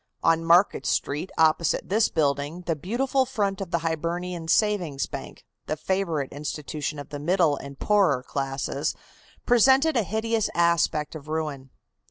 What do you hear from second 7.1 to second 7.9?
middle and